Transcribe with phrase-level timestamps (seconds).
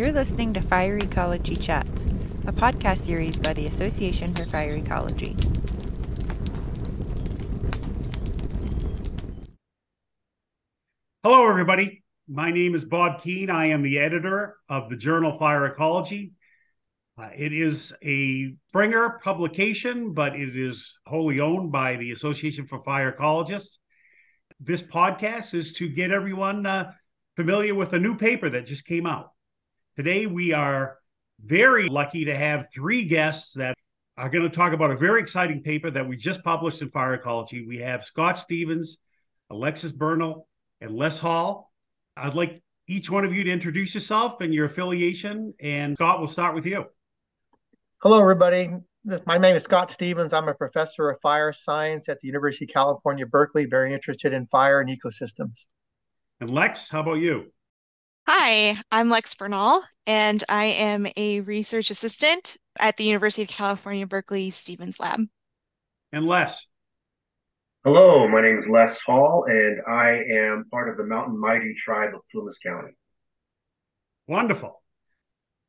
[0.00, 2.06] You're listening to Fire Ecology Chats,
[2.46, 5.36] a podcast series by the Association for Fire Ecology.
[11.22, 12.02] Hello, everybody.
[12.26, 13.50] My name is Bob Keane.
[13.50, 16.32] I am the editor of the journal Fire Ecology.
[17.18, 22.82] Uh, it is a Springer publication, but it is wholly owned by the Association for
[22.84, 23.76] Fire Ecologists.
[24.60, 26.90] This podcast is to get everyone uh,
[27.36, 29.32] familiar with a new paper that just came out.
[29.96, 30.98] Today, we are
[31.44, 33.74] very lucky to have three guests that
[34.16, 37.14] are going to talk about a very exciting paper that we just published in Fire
[37.14, 37.66] Ecology.
[37.66, 38.98] We have Scott Stevens,
[39.50, 40.46] Alexis Bernal,
[40.80, 41.72] and Les Hall.
[42.16, 45.54] I'd like each one of you to introduce yourself and your affiliation.
[45.60, 46.84] And Scott, we'll start with you.
[47.98, 48.70] Hello, everybody.
[49.26, 50.32] My name is Scott Stevens.
[50.32, 54.46] I'm a professor of fire science at the University of California, Berkeley, very interested in
[54.46, 55.66] fire and ecosystems.
[56.40, 57.52] And Lex, how about you?
[58.32, 64.06] Hi, I'm Lex Bernal, and I am a research assistant at the University of California,
[64.06, 65.22] Berkeley Stevens Lab.
[66.12, 66.64] And Les.
[67.82, 72.14] Hello, my name is Les Hall, and I am part of the Mountain Maidu tribe
[72.14, 72.92] of Plumas County.
[74.28, 74.80] Wonderful.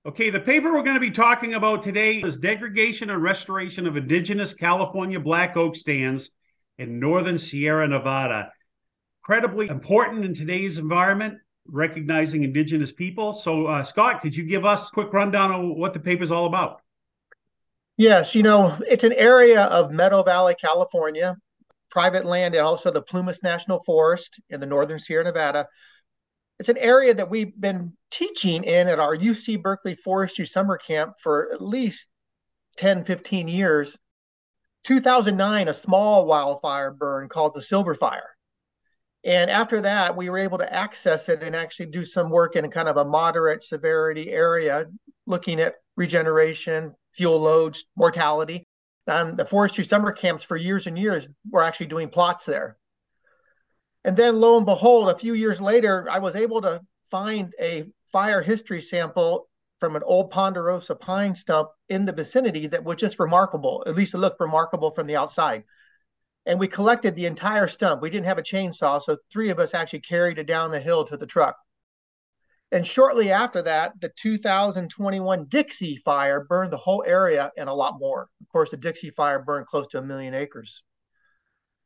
[0.05, 3.97] Okay, the paper we're going to be talking about today is Degradation and Restoration of
[3.97, 6.29] Indigenous California Black Oak Stands
[6.77, 8.51] in Northern Sierra Nevada.
[9.23, 11.39] Incredibly important in today's environment,
[11.71, 13.33] recognizing Indigenous people.
[13.33, 16.31] So, uh, Scott, could you give us a quick rundown of what the paper is
[16.31, 16.81] all about?
[17.97, 21.35] Yes, you know, it's an area of Meadow Valley, California,
[21.89, 25.67] private land, and also the Plumas National Forest in the Northern Sierra Nevada
[26.61, 31.13] it's an area that we've been teaching in at our UC Berkeley Forestry Summer Camp
[31.19, 32.07] for at least
[32.77, 33.97] 10, 15 years.
[34.83, 38.30] 2009, a small wildfire burn called the Silver Fire.
[39.23, 42.69] And after that, we were able to access it and actually do some work in
[42.71, 44.85] kind of a moderate severity area,
[45.27, 48.67] looking at regeneration, fuel loads, mortality.
[49.05, 52.77] And the forestry summer camps for years and years were actually doing plots there.
[54.03, 56.81] And then lo and behold, a few years later, I was able to
[57.11, 59.47] find a fire history sample
[59.79, 63.83] from an old ponderosa pine stump in the vicinity that was just remarkable.
[63.85, 65.63] At least it looked remarkable from the outside.
[66.45, 68.01] And we collected the entire stump.
[68.01, 71.03] We didn't have a chainsaw, so three of us actually carried it down the hill
[71.05, 71.55] to the truck.
[72.71, 77.99] And shortly after that, the 2021 Dixie fire burned the whole area and a lot
[77.99, 78.27] more.
[78.39, 80.83] Of course, the Dixie fire burned close to a million acres.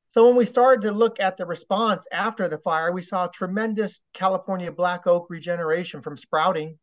[0.09, 4.01] So when we started to look at the response after the fire, we saw tremendous
[4.13, 6.77] California black oak regeneration from sprouting.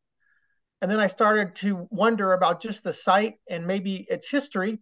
[0.80, 4.80] And then I started to wonder about just the site and maybe its history.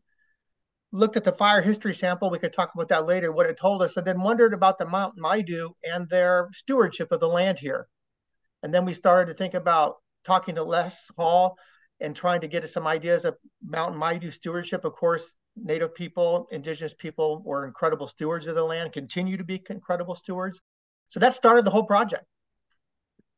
[0.93, 2.31] Looked at the fire history sample.
[2.31, 4.87] We could talk about that later, what it told us, but then wondered about the
[4.87, 7.87] Mount Maidu and their stewardship of the land here.
[8.63, 11.57] And then we started to think about talking to Les Hall
[12.01, 14.85] and trying to get some ideas of Mount Maidu stewardship.
[14.85, 19.63] Of course, Native people, indigenous people were incredible stewards of the land, continue to be
[19.69, 20.61] incredible stewards.
[21.09, 22.25] So that started the whole project.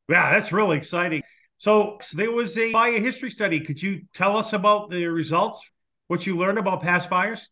[0.08, 1.22] Yeah, that's really exciting.
[1.56, 3.60] So there was a fire history study.
[3.60, 5.64] Could you tell us about the results,
[6.12, 7.48] what you learned about past fires?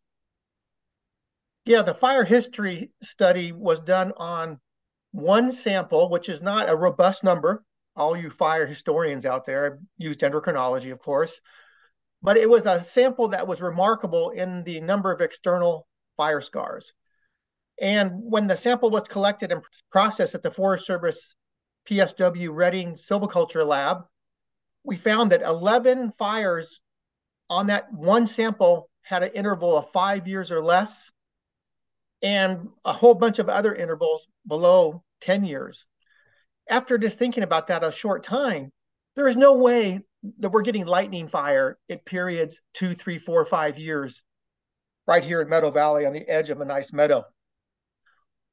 [1.65, 4.60] Yeah, the fire history study was done on
[5.12, 7.65] one sample, which is not a robust number.
[7.97, 11.41] All you fire historians out there used dendrochronology, of course
[12.22, 16.93] but it was a sample that was remarkable in the number of external fire scars.
[17.81, 21.34] And when the sample was collected and processed at the Forest Service
[21.88, 24.03] PSW Redding Silviculture Lab,
[24.84, 26.81] we found that 11 fires
[27.50, 31.11] on that one sample had an interval of five years or less,
[32.22, 35.87] and a whole bunch of other intervals below 10 years.
[36.69, 38.71] After just thinking about that a short time,
[39.16, 40.00] there is no way
[40.38, 44.22] that we're getting lightning fire at periods two, three, four, five years
[45.06, 47.25] right here in Meadow Valley on the edge of a nice meadow.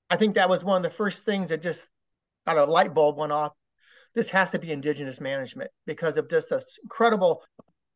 [0.09, 1.87] I think that was one of the first things that just
[2.47, 3.51] got a light bulb went off.
[4.15, 7.43] This has to be indigenous management because of just this incredible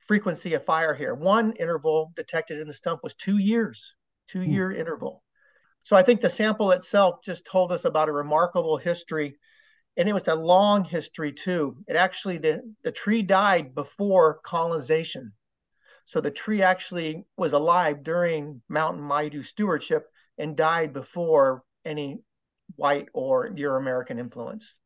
[0.01, 1.13] frequency of fire here.
[1.13, 3.95] One interval detected in the stump was two years,
[4.27, 4.77] two year mm.
[4.77, 5.24] interval.
[5.83, 9.38] So I think the sample itself just told us about a remarkable history
[9.98, 11.77] and it was a long history too.
[11.88, 15.33] It actually the the tree died before colonization,
[16.06, 20.07] so the tree actually was alive during Mountain Maidu stewardship
[20.38, 22.21] and died before any
[22.75, 24.77] white or Euro American influence.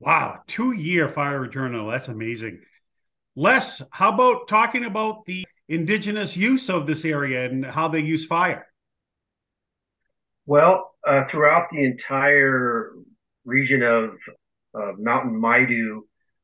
[0.00, 1.90] Wow, two year fire returnal.
[1.90, 2.60] That's amazing.
[3.36, 8.24] Les, how about talking about the indigenous use of this area and how they use
[8.24, 8.66] fire?
[10.46, 12.92] Well, uh, throughout the entire
[13.44, 14.10] region of
[14.98, 16.00] Mountain Maidu,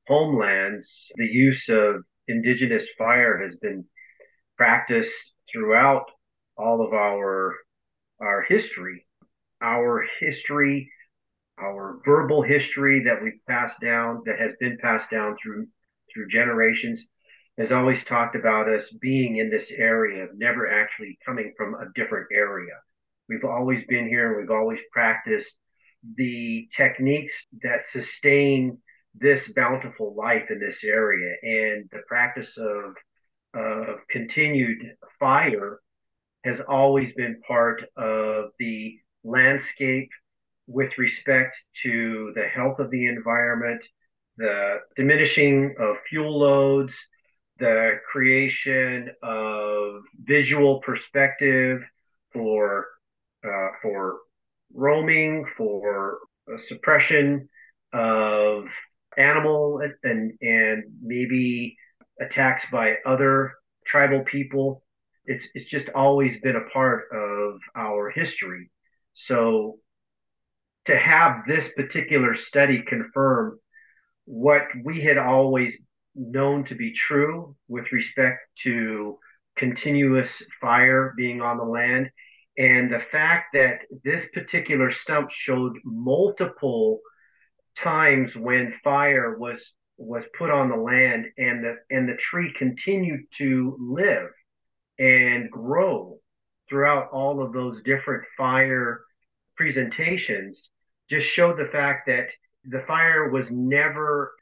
[0.06, 0.86] homelands,
[1.16, 3.84] the use of indigenous fire has been
[4.56, 5.12] practiced
[5.50, 6.04] throughout
[6.56, 7.56] all of our
[8.20, 9.06] our history.
[9.62, 10.90] Our history,
[11.58, 15.66] our verbal history that we've passed down, that has been passed down through
[16.12, 17.04] through generations,
[17.58, 22.28] has always talked about us being in this area, never actually coming from a different
[22.32, 22.74] area.
[23.28, 24.28] We've always been here.
[24.28, 25.54] And we've always practiced
[26.16, 28.78] the techniques that sustain
[29.14, 32.94] this bountiful life in this area and the practice of
[33.54, 34.78] of continued
[35.20, 35.80] fire
[36.44, 40.08] has always been part of the landscape
[40.66, 43.84] with respect to the health of the environment,
[44.36, 46.92] the diminishing of fuel loads,
[47.58, 51.82] the creation of visual perspective
[52.32, 52.86] for
[53.44, 54.18] uh, for
[54.74, 56.18] roaming, for
[56.68, 57.48] suppression
[57.92, 58.64] of
[59.16, 61.76] animal and and maybe
[62.20, 63.52] attacks by other
[63.86, 64.82] tribal people.
[65.24, 68.70] It's it's just always been a part of our history.
[69.14, 69.78] So
[70.86, 73.58] to have this particular study confirm
[74.32, 75.74] what we had always
[76.14, 79.18] known to be true with respect to
[79.58, 82.08] continuous fire being on the land
[82.56, 87.00] and the fact that this particular stump showed multiple
[87.76, 89.60] times when fire was
[89.98, 94.30] was put on the land and the and the tree continued to live
[94.98, 96.18] and grow
[96.70, 99.02] throughout all of those different fire
[99.58, 100.70] presentations
[101.10, 102.28] just showed the fact that
[102.64, 104.32] the fire was never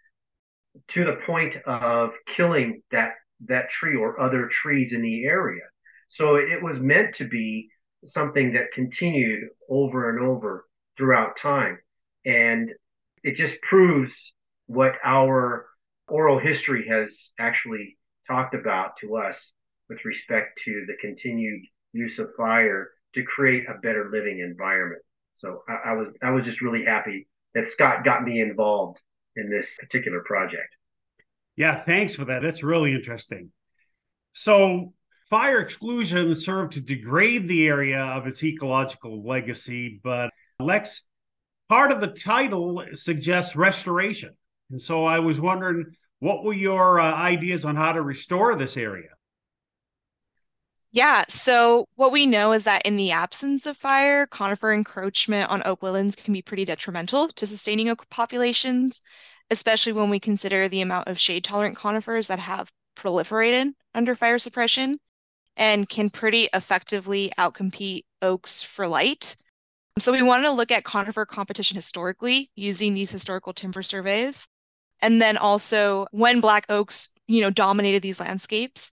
[0.89, 3.13] to the point of killing that
[3.47, 5.63] that tree or other trees in the area
[6.09, 7.69] so it was meant to be
[8.05, 11.79] something that continued over and over throughout time
[12.25, 12.71] and
[13.23, 14.13] it just proves
[14.67, 15.67] what our
[16.09, 17.97] oral history has actually
[18.27, 19.53] talked about to us
[19.89, 21.63] with respect to the continued
[21.93, 25.03] use of fire to create a better living environment.
[25.35, 29.00] So I, I was I was just really happy that Scott got me involved
[29.37, 30.75] in this particular project.
[31.56, 32.43] Yeah, thanks for that.
[32.43, 33.50] That's really interesting.
[34.32, 34.94] So
[35.29, 41.02] fire exclusion served to degrade the area of its ecological legacy, but Lex,
[41.69, 44.31] part of the title suggests restoration.
[44.70, 45.87] And so I was wondering,
[46.20, 49.08] what were your uh, ideas on how to restore this area?
[50.93, 55.63] Yeah, so what we know is that in the absence of fire, conifer encroachment on
[55.65, 59.01] oak woodlands can be pretty detrimental to sustaining oak populations,
[59.51, 64.39] especially when we consider the amount of shade tolerant conifers that have proliferated under fire
[64.39, 64.99] suppression
[65.57, 69.37] and can pretty effectively outcompete oaks for light.
[69.99, 74.49] So we wanted to look at conifer competition historically using these historical timber surveys.
[75.01, 78.93] And then also when black oaks, you know, dominated these landscapes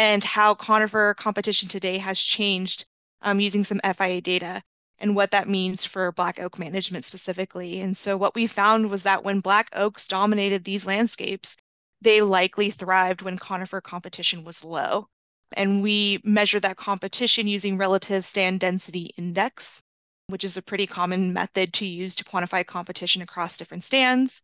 [0.00, 2.86] and how conifer competition today has changed
[3.20, 4.62] um, using some FIA data
[4.98, 7.80] and what that means for black oak management specifically.
[7.80, 11.54] And so what we found was that when black oaks dominated these landscapes,
[12.00, 15.08] they likely thrived when conifer competition was low.
[15.52, 19.82] And we measured that competition using relative stand density index
[20.28, 24.42] which is a pretty common method to use to quantify competition across different stands.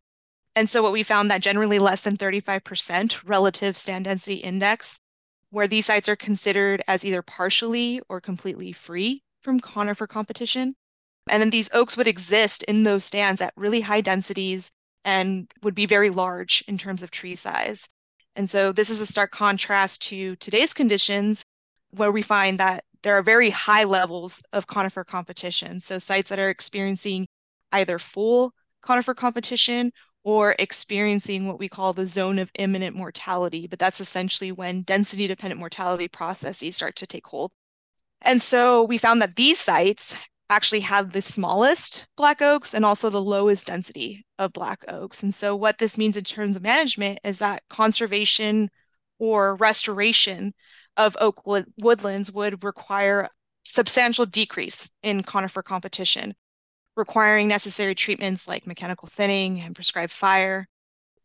[0.56, 5.00] And so what we found that generally less than 35% relative stand density index,
[5.50, 10.74] where these sites are considered as either partially or completely free from conifer competition.
[11.28, 14.70] And then these oaks would exist in those stands at really high densities
[15.04, 17.88] and would be very large in terms of tree size.
[18.34, 21.44] And so this is a stark contrast to today's conditions
[21.90, 25.80] where we find that there are very high levels of conifer competition.
[25.80, 27.28] So sites that are experiencing
[27.72, 29.92] either full conifer competition
[30.26, 33.68] or experiencing what we call the zone of imminent mortality.
[33.68, 37.52] But that's essentially when density dependent mortality processes start to take hold.
[38.22, 40.16] And so we found that these sites
[40.50, 45.22] actually have the smallest black oaks and also the lowest density of black oaks.
[45.22, 48.68] And so what this means in terms of management is that conservation
[49.20, 50.54] or restoration
[50.96, 53.28] of oak woodlands would require
[53.64, 56.34] substantial decrease in conifer competition,
[56.96, 60.66] requiring necessary treatments like mechanical thinning and prescribed fire.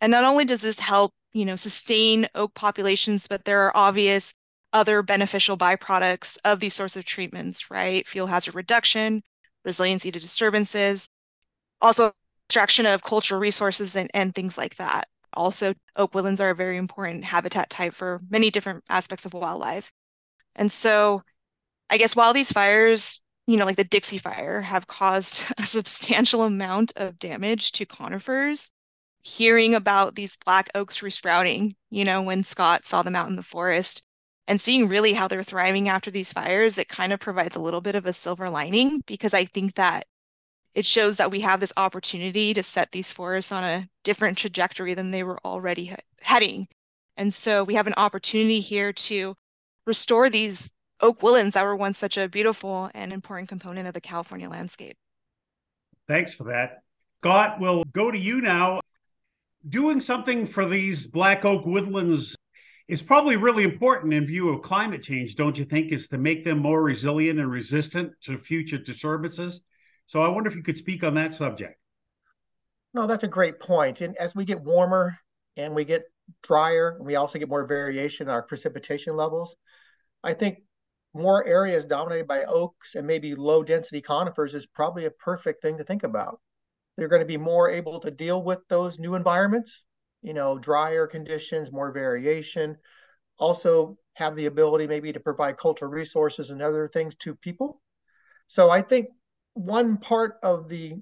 [0.01, 4.33] And not only does this help, you know, sustain oak populations, but there are obvious
[4.73, 8.07] other beneficial byproducts of these sorts of treatments, right?
[8.07, 9.21] Fuel hazard reduction,
[9.63, 11.07] resiliency to disturbances,
[11.81, 12.11] also
[12.47, 15.07] extraction of cultural resources and, and things like that.
[15.33, 19.91] Also, oak woodlands are a very important habitat type for many different aspects of wildlife.
[20.55, 21.23] And so,
[21.89, 26.43] I guess while these fires, you know, like the Dixie Fire, have caused a substantial
[26.43, 28.71] amount of damage to conifers,
[29.23, 33.43] hearing about these black oaks resprouting, you know, when Scott saw them out in the
[33.43, 34.03] forest
[34.47, 37.81] and seeing really how they're thriving after these fires, it kind of provides a little
[37.81, 40.05] bit of a silver lining because I think that
[40.73, 44.93] it shows that we have this opportunity to set these forests on a different trajectory
[44.93, 46.67] than they were already he- heading.
[47.17, 49.35] And so we have an opportunity here to
[49.85, 50.71] restore these
[51.01, 54.95] oak woodlands that were once such a beautiful and important component of the California landscape.
[56.07, 56.83] Thanks for that.
[57.21, 58.81] Scott, we'll go to you now.
[59.67, 62.35] Doing something for these black oak woodlands
[62.87, 65.91] is probably really important in view of climate change, don't you think?
[65.91, 69.61] Is to make them more resilient and resistant to future disturbances.
[70.07, 71.79] So I wonder if you could speak on that subject.
[72.93, 74.01] No, that's a great point.
[74.01, 75.17] And as we get warmer
[75.55, 76.03] and we get
[76.43, 79.55] drier, and we also get more variation in our precipitation levels,
[80.23, 80.57] I think
[81.13, 85.77] more areas dominated by oaks and maybe low density conifers is probably a perfect thing
[85.77, 86.39] to think about.
[86.97, 89.85] They're going to be more able to deal with those new environments,
[90.21, 92.77] you know, drier conditions, more variation,
[93.37, 97.81] also have the ability maybe to provide cultural resources and other things to people.
[98.47, 99.07] So I think
[99.53, 100.95] one part of the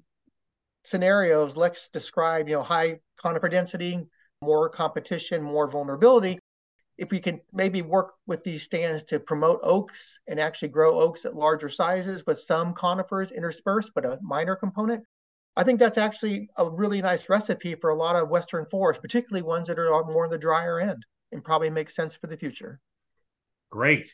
[0.84, 4.08] scenarios Lex described, you know, high conifer density,
[4.42, 6.39] more competition, more vulnerability.
[7.00, 11.24] If we can maybe work with these stands to promote oaks and actually grow oaks
[11.24, 15.02] at larger sizes with some conifers interspersed, but a minor component,
[15.56, 19.40] I think that's actually a really nice recipe for a lot of Western forests, particularly
[19.40, 22.78] ones that are more on the drier end and probably makes sense for the future.
[23.70, 24.12] Great.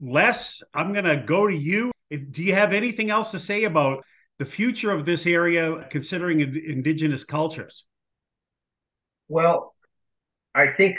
[0.00, 1.92] Les, I'm going to go to you.
[2.10, 4.04] Do you have anything else to say about
[4.38, 7.84] the future of this area considering indigenous cultures?
[9.28, 9.74] Well,
[10.54, 10.96] I think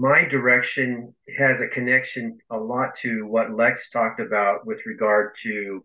[0.00, 5.84] my direction has a connection a lot to what Lex talked about with regard to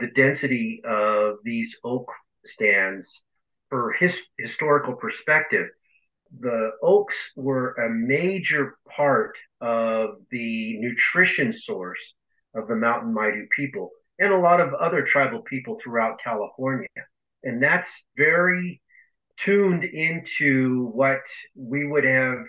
[0.00, 2.08] the density of these oak
[2.44, 3.22] stands
[3.68, 5.66] for his, historical perspective.
[6.38, 12.14] The oaks were a major part of the nutrition source
[12.54, 16.86] of the Mountain Maidu people and a lot of other tribal people throughout California.
[17.42, 18.80] And that's very
[19.40, 21.22] tuned into what
[21.56, 22.44] we would have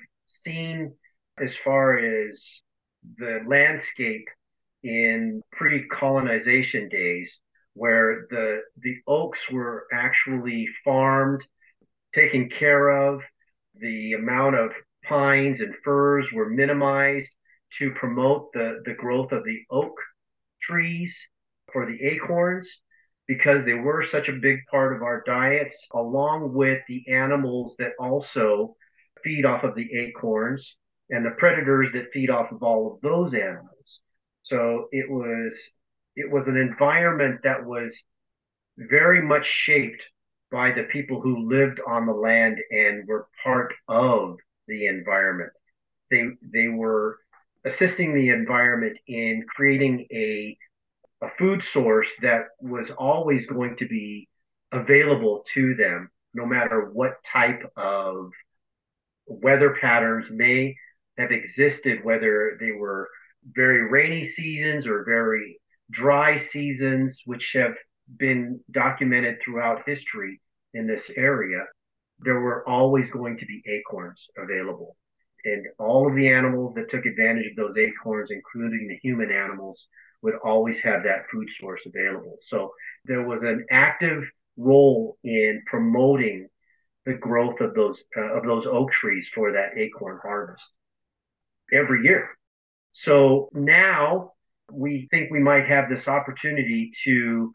[0.45, 0.93] seen
[1.39, 2.41] as far as
[3.17, 4.27] the landscape
[4.83, 7.39] in pre-colonization days
[7.73, 11.45] where the the oaks were actually farmed
[12.13, 13.21] taken care of
[13.79, 14.71] the amount of
[15.03, 17.29] pines and firs were minimized
[17.77, 19.93] to promote the the growth of the oak
[20.61, 21.15] trees
[21.71, 22.67] for the acorns
[23.27, 27.91] because they were such a big part of our diets, along with the animals that
[27.99, 28.75] also
[29.23, 30.77] feed off of the acorns
[31.09, 33.99] and the predators that feed off of all of those animals.
[34.43, 35.53] So it was
[36.15, 37.95] it was an environment that was
[38.77, 40.03] very much shaped
[40.51, 44.37] by the people who lived on the land and were part of
[44.67, 45.51] the environment.
[46.09, 47.19] They they were
[47.65, 50.57] assisting the environment in creating a
[51.21, 54.29] a food source that was always going to be
[54.71, 58.31] available to them, no matter what type of
[59.25, 60.75] weather patterns may
[61.17, 63.09] have existed, whether they were
[63.43, 65.59] very rainy seasons or very
[65.91, 67.75] dry seasons, which have
[68.17, 70.41] been documented throughout history
[70.73, 71.63] in this area,
[72.19, 74.95] there were always going to be acorns available.
[75.45, 79.87] And all of the animals that took advantage of those acorns, including the human animals,
[80.21, 82.37] would always have that food source available.
[82.49, 82.71] So
[83.05, 84.23] there was an active
[84.57, 86.47] role in promoting
[87.05, 90.63] the growth of those uh, of those oak trees for that acorn harvest
[91.73, 92.29] every year.
[92.93, 94.31] So now
[94.71, 97.51] we think we might have this opportunity to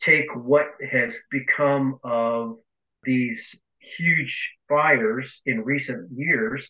[0.00, 2.56] take what has become of
[3.04, 3.54] these
[3.96, 6.66] huge fires in recent years,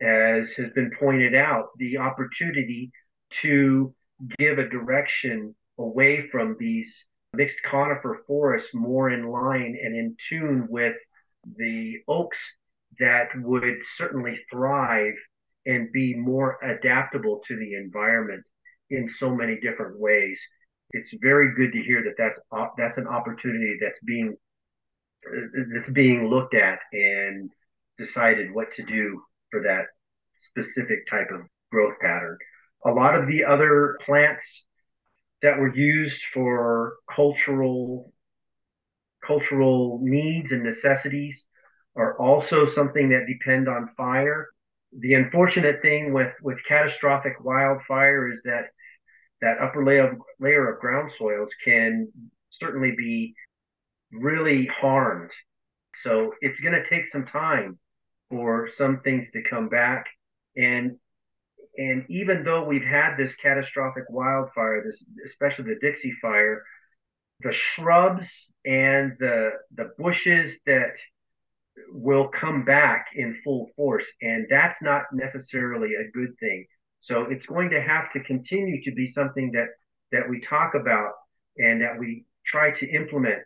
[0.00, 2.90] as has been pointed out, the opportunity
[3.30, 3.94] to
[4.38, 10.66] give a direction away from these mixed conifer forests more in line and in tune
[10.68, 10.94] with
[11.56, 12.38] the oaks
[12.98, 15.14] that would certainly thrive
[15.66, 18.44] and be more adaptable to the environment
[18.90, 20.38] in so many different ways.
[20.90, 24.36] It's very good to hear that that's uh, that's an opportunity that's being
[25.74, 27.50] that's being looked at and
[27.98, 29.86] decided what to do for that
[30.50, 31.40] specific type of
[31.70, 32.36] growth pattern
[32.84, 34.64] a lot of the other plants
[35.42, 38.12] that were used for cultural
[39.26, 41.46] cultural needs and necessities
[41.96, 44.48] are also something that depend on fire.
[45.00, 48.66] The unfortunate thing with with catastrophic wildfire is that
[49.42, 52.08] that upper layer of, layer of ground soils can
[52.50, 53.34] certainly be
[54.12, 55.30] really harmed
[56.02, 57.78] So it's going to take some time
[58.30, 60.06] for some things to come back.
[60.56, 60.96] And
[61.78, 66.64] and even though we've had this catastrophic wildfire, this especially the Dixie Fire,
[67.40, 68.28] the shrubs
[68.64, 70.94] and the the bushes that
[71.90, 76.66] will come back in full force, and that's not necessarily a good thing.
[77.00, 79.68] So it's going to have to continue to be something that
[80.12, 81.12] that we talk about
[81.58, 83.42] and that we try to implement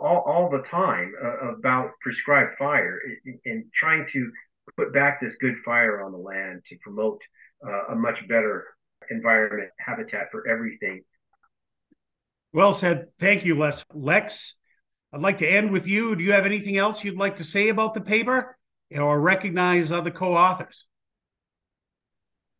[0.00, 3.00] all, all the time uh, about prescribed fire
[3.44, 4.30] and trying to
[4.76, 7.20] put back this good fire on the land to promote
[7.66, 8.66] uh, a much better
[9.10, 11.02] environment habitat for everything.
[12.52, 13.06] Well said.
[13.18, 13.84] Thank you, Les.
[13.94, 14.56] Lex,
[15.12, 16.14] I'd like to end with you.
[16.14, 18.56] Do you have anything else you'd like to say about the paper
[18.96, 20.86] or recognize other co authors?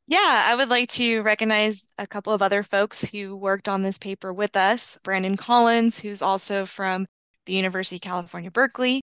[0.08, 3.96] Yeah, I would like to recognize a couple of other folks who worked on this
[3.96, 4.98] paper with us.
[5.04, 7.06] Brandon Collins, who's also from
[7.46, 9.02] the University of California, Berkeley,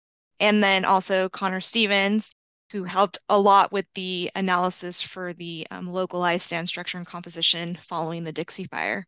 [0.40, 2.33] and then also Connor Stevens,
[2.73, 7.78] who helped a lot with the analysis for the um, localized stand structure and composition
[7.80, 9.07] following the Dixie Fire.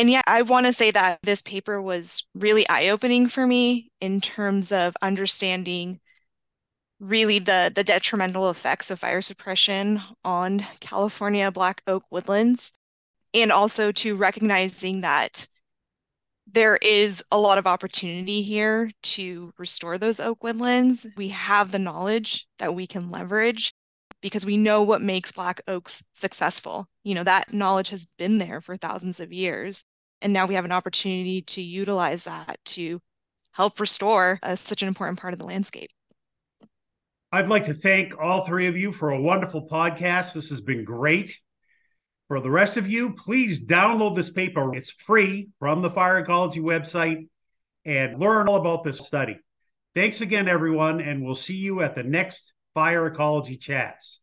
[0.00, 3.90] And yeah, I want to say that this paper was really eye opening for me
[4.00, 6.00] in terms of understanding
[6.98, 12.72] really the, the detrimental effects of fire suppression on California black oak woodlands,
[13.34, 15.46] and also to recognizing that
[16.50, 21.06] there is a lot of opportunity here to restore those oak woodlands.
[21.14, 23.74] We have the knowledge that we can leverage
[24.22, 26.88] because we know what makes black oaks successful.
[27.04, 29.84] You know, that knowledge has been there for thousands of years.
[30.22, 33.00] And now we have an opportunity to utilize that to
[33.52, 35.90] help restore uh, such an important part of the landscape.
[37.32, 40.34] I'd like to thank all three of you for a wonderful podcast.
[40.34, 41.38] This has been great.
[42.28, 44.74] For the rest of you, please download this paper.
[44.74, 47.28] It's free from the Fire Ecology website
[47.84, 49.36] and learn all about this study.
[49.94, 54.19] Thanks again, everyone, and we'll see you at the next Fire Ecology Chats.